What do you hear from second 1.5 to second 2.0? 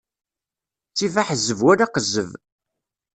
wala